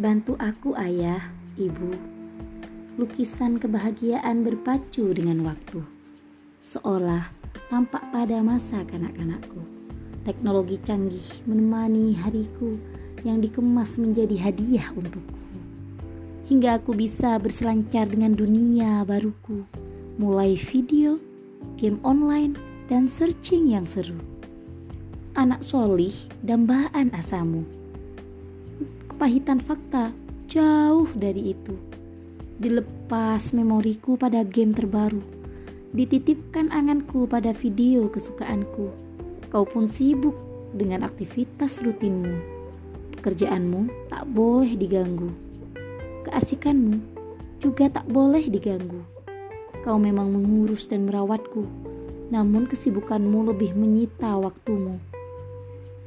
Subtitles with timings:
[0.00, 1.20] Bantu aku ayah,
[1.60, 1.92] ibu.
[2.96, 5.84] Lukisan kebahagiaan berpacu dengan waktu.
[6.64, 7.28] Seolah
[7.68, 9.60] tampak pada masa kanak-kanakku.
[10.24, 12.80] Teknologi canggih menemani hariku
[13.28, 15.36] yang dikemas menjadi hadiah untukku.
[16.48, 19.68] Hingga aku bisa berselancar dengan dunia baruku.
[20.16, 21.20] Mulai video,
[21.76, 22.56] game online,
[22.88, 24.16] dan searching yang seru.
[25.36, 27.79] Anak solih dambaan asamu
[29.20, 30.16] kepahitan fakta
[30.48, 31.76] jauh dari itu.
[32.56, 35.20] Dilepas memoriku pada game terbaru,
[35.92, 38.88] dititipkan anganku pada video kesukaanku.
[39.52, 40.32] Kau pun sibuk
[40.72, 42.32] dengan aktivitas rutinmu.
[43.20, 45.28] Pekerjaanmu tak boleh diganggu.
[46.24, 46.96] Keasikanmu
[47.60, 49.04] juga tak boleh diganggu.
[49.84, 51.68] Kau memang mengurus dan merawatku,
[52.32, 54.96] namun kesibukanmu lebih menyita waktumu.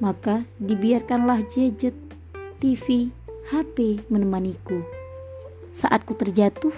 [0.02, 1.94] Maka dibiarkanlah jejet
[2.64, 3.12] TV,
[3.52, 4.88] HP menemaniku.
[5.76, 6.72] Saat ku terjatuh,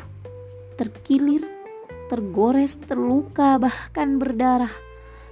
[0.81, 1.45] terkilir,
[2.09, 4.73] tergores, terluka, bahkan berdarah.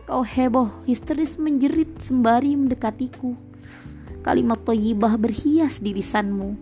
[0.06, 3.34] Kau heboh, histeris menjerit sembari mendekatiku.
[4.22, 6.54] Kalimat toyibah berhias di lisanmu.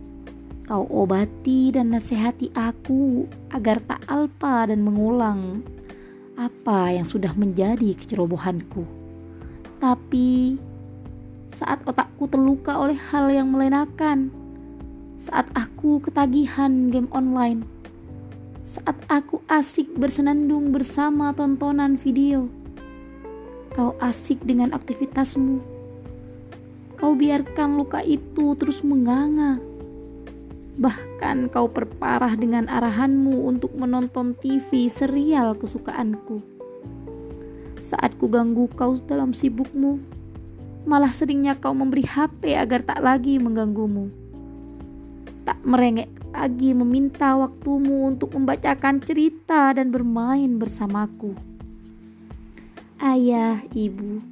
[0.64, 5.60] Kau obati dan nasihati aku agar tak alpa dan mengulang
[6.40, 8.88] apa yang sudah menjadi kecerobohanku.
[9.84, 10.56] Tapi
[11.62, 14.34] saat otakku terluka oleh hal yang melenakan,
[15.22, 17.62] saat aku ketagihan game online,
[18.66, 22.50] saat aku asik bersenandung bersama tontonan video.
[23.78, 25.62] Kau asik dengan aktivitasmu.
[26.98, 29.62] Kau biarkan luka itu terus menganga.
[30.82, 36.42] Bahkan kau perparah dengan arahanmu untuk menonton TV serial kesukaanku.
[37.78, 40.11] Saat ku ganggu kau dalam sibukmu,
[40.84, 44.10] malah seringnya kau memberi HP agar tak lagi mengganggumu.
[45.42, 51.36] Tak merengek lagi meminta waktumu untuk membacakan cerita dan bermain bersamaku.
[53.02, 54.22] Ayah, ibu,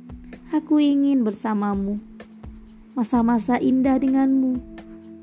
[0.55, 1.99] aku ingin bersamamu.
[2.95, 4.63] Masa-masa indah denganmu,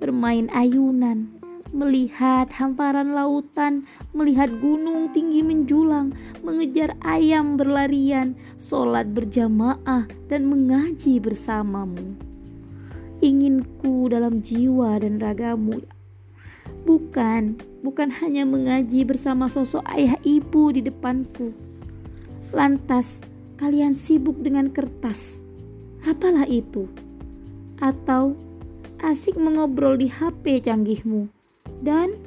[0.04, 1.37] bermain ayunan,
[1.76, 12.16] melihat hamparan lautan, melihat gunung tinggi menjulang, mengejar ayam berlarian, sholat berjamaah, dan mengaji bersamamu.
[13.20, 15.82] Inginku dalam jiwa dan ragamu,
[16.86, 21.56] bukan bukan hanya mengaji bersama sosok ayah ibu di depanku.
[22.54, 23.20] Lantas,
[23.58, 25.42] kalian sibuk dengan kertas.
[26.06, 26.88] Apalah itu?
[27.82, 28.38] Atau
[29.02, 31.37] asik mengobrol di HP canggihmu?
[31.82, 32.18] Dan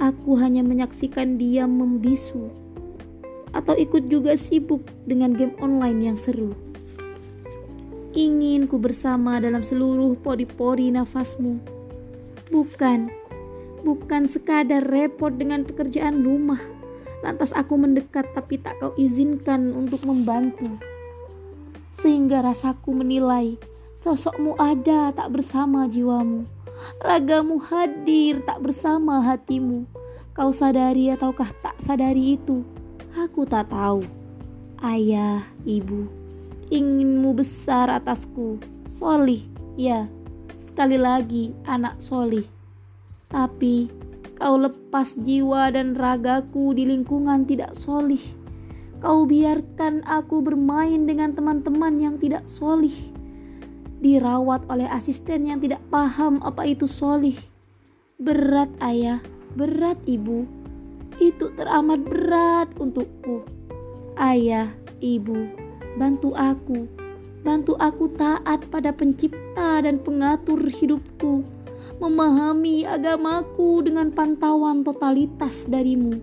[0.00, 2.50] aku hanya menyaksikan dia membisu
[3.52, 6.56] atau ikut juga sibuk dengan game online yang seru.
[8.12, 11.60] Ingin ku bersama dalam seluruh pori-pori nafasmu.
[12.52, 13.08] Bukan,
[13.84, 16.60] bukan sekadar repot dengan pekerjaan rumah.
[17.24, 20.68] Lantas aku mendekat tapi tak kau izinkan untuk membantu.
[22.00, 23.56] Sehingga rasaku menilai
[23.96, 26.61] sosokmu ada tak bersama jiwamu
[27.02, 29.84] ragamu hadir tak bersama hatimu.
[30.32, 32.62] Kau sadari ataukah tak sadari itu?
[33.18, 34.06] Aku tak tahu.
[34.80, 36.08] Ayah, ibu,
[36.70, 38.56] inginmu besar atasku.
[38.86, 40.06] Solih, ya,
[40.62, 42.46] sekali lagi anak solih.
[43.28, 43.90] Tapi
[44.38, 48.22] kau lepas jiwa dan ragaku di lingkungan tidak solih.
[49.02, 52.94] Kau biarkan aku bermain dengan teman-teman yang tidak solih
[54.02, 57.38] dirawat oleh asisten yang tidak paham apa itu solih.
[58.18, 59.22] Berat ayah,
[59.54, 60.44] berat ibu,
[61.22, 63.46] itu teramat berat untukku.
[64.18, 65.46] Ayah, ibu,
[65.96, 66.90] bantu aku,
[67.46, 71.46] bantu aku taat pada pencipta dan pengatur hidupku,
[72.02, 76.18] memahami agamaku dengan pantauan totalitas darimu,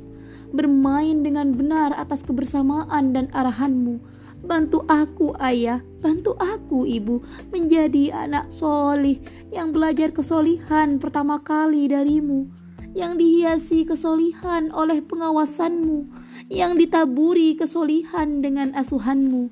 [0.52, 4.04] bermain dengan benar atas kebersamaan dan arahanmu,
[4.40, 7.20] Bantu aku ayah, bantu aku ibu.
[7.52, 9.20] Menjadi anak solih
[9.52, 12.48] yang belajar kesolihan pertama kali darimu,
[12.96, 16.08] yang dihiasi kesolihan oleh pengawasanmu,
[16.48, 19.52] yang ditaburi kesolihan dengan asuhanmu.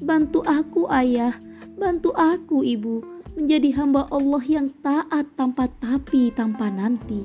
[0.00, 1.36] Bantu aku ayah,
[1.76, 3.04] bantu aku ibu.
[3.32, 7.24] Menjadi hamba Allah yang taat tanpa tapi tanpa nanti,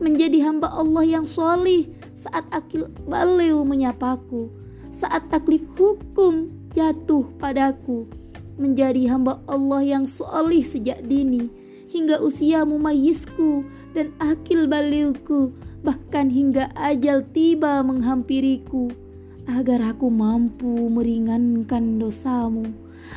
[0.00, 4.61] menjadi hamba Allah yang solih saat akil baliu menyapaku
[5.02, 6.46] saat taklif hukum
[6.78, 8.06] jatuh padaku
[8.54, 11.50] menjadi hamba Allah yang solih sejak dini
[11.90, 13.66] hingga usia mumayisku
[13.98, 15.50] dan akil balilku
[15.82, 18.94] bahkan hingga ajal tiba menghampiriku
[19.50, 22.70] agar aku mampu meringankan dosamu,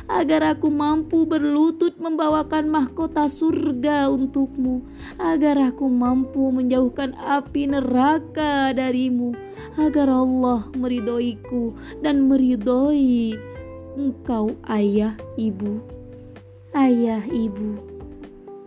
[0.06, 4.86] agar aku mampu berlutut membawakan mahkota surga untukmu,
[5.18, 9.34] agar aku mampu menjauhkan api neraka darimu,
[9.76, 13.34] agar Allah meridhoiku dan meridhoi
[13.98, 15.82] engkau ayah ibu.
[16.76, 17.80] Ayah ibu,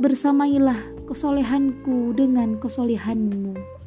[0.02, 3.79] bersamailah kesolehanku dengan kesolehanmu.